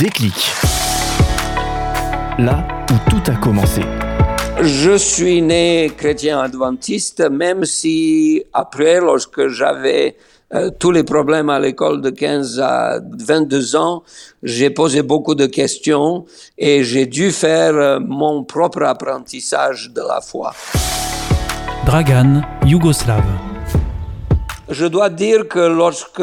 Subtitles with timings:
[0.00, 0.52] Déclic.
[2.38, 3.80] Là où tout a commencé.
[4.60, 10.16] Je suis né chrétien adventiste, même si après, lorsque j'avais
[10.54, 14.04] euh, tous les problèmes à l'école de 15 à 22 ans,
[14.44, 16.26] j'ai posé beaucoup de questions
[16.56, 20.52] et j'ai dû faire euh, mon propre apprentissage de la foi.
[21.86, 23.24] Dragan, Yougoslave.
[24.68, 26.22] Je dois dire que lorsque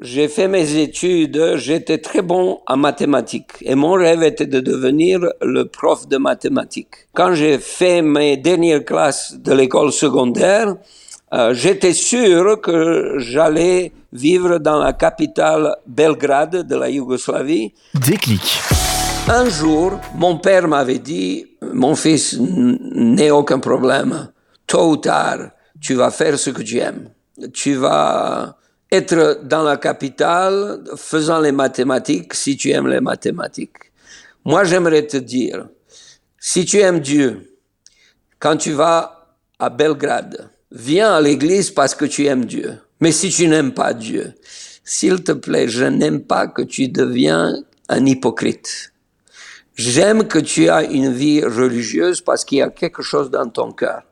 [0.00, 5.20] j'ai fait mes études, j'étais très bon en mathématiques et mon rêve était de devenir
[5.40, 7.08] le prof de mathématiques.
[7.14, 10.74] Quand j'ai fait mes dernières classes de l'école secondaire,
[11.32, 17.72] euh, j'étais sûr que j'allais vivre dans la capitale Belgrade de la Yougoslavie.
[17.94, 18.60] Déclic.
[19.28, 24.28] Un jour, mon père m'avait dit, mon fils, n'aie aucun problème.
[24.66, 25.50] Tôt ou tard,
[25.80, 27.08] tu vas faire ce que tu aimes.
[27.52, 28.56] Tu vas
[28.94, 33.92] être dans la capitale faisant les mathématiques si tu aimes les mathématiques.
[34.44, 35.68] Moi, j'aimerais te dire,
[36.38, 37.58] si tu aimes Dieu,
[38.38, 42.78] quand tu vas à Belgrade, viens à l'église parce que tu aimes Dieu.
[43.00, 44.34] Mais si tu n'aimes pas Dieu,
[44.84, 47.54] s'il te plaît, je n'aime pas que tu deviens
[47.88, 48.92] un hypocrite.
[49.76, 53.72] J'aime que tu as une vie religieuse parce qu'il y a quelque chose dans ton
[53.72, 54.02] cœur.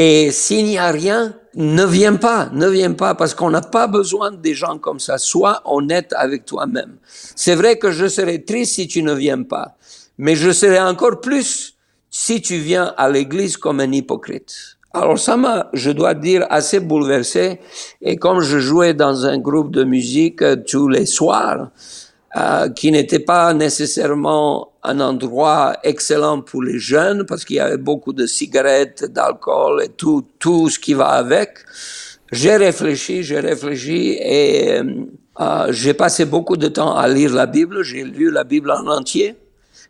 [0.00, 3.88] Et s'il n'y a rien, ne viens pas, ne viens pas, parce qu'on n'a pas
[3.88, 5.18] besoin des gens comme ça.
[5.18, 6.98] Sois honnête avec toi-même.
[7.34, 9.76] C'est vrai que je serais triste si tu ne viens pas,
[10.16, 11.74] mais je serais encore plus
[12.10, 14.76] si tu viens à l'église comme un hypocrite.
[14.94, 17.58] Alors ça m'a, je dois dire, assez bouleversé.
[18.00, 21.70] Et comme je jouais dans un groupe de musique euh, tous les soirs,
[22.36, 27.76] euh, qui n'était pas nécessairement un endroit excellent pour les jeunes parce qu'il y avait
[27.76, 31.58] beaucoup de cigarettes, d'alcool et tout, tout ce qui va avec.
[32.30, 34.84] J'ai réfléchi, j'ai réfléchi et euh,
[35.40, 37.82] euh, j'ai passé beaucoup de temps à lire la Bible.
[37.82, 39.36] J'ai lu la Bible en entier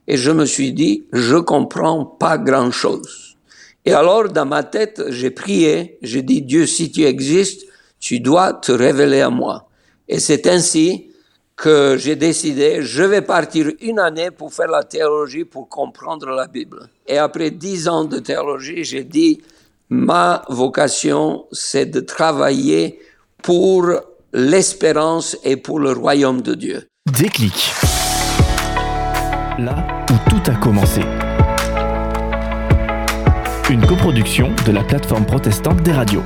[0.06, 3.36] et je me suis dit, je comprends pas grand chose.
[3.84, 7.66] Et alors, dans ma tête, j'ai prié, j'ai dit, Dieu, si tu existes,
[8.00, 9.68] tu dois te révéler à moi.
[10.08, 11.10] Et c'est ainsi
[11.58, 16.46] que j'ai décidé, je vais partir une année pour faire la théologie, pour comprendre la
[16.46, 16.88] Bible.
[17.06, 19.42] Et après dix ans de théologie, j'ai dit,
[19.90, 23.00] ma vocation, c'est de travailler
[23.42, 23.90] pour
[24.32, 26.86] l'espérance et pour le royaume de Dieu.
[27.10, 27.72] Déclic.
[29.58, 31.00] Là où tout a commencé.
[33.68, 36.22] Une coproduction de la plateforme protestante des radios.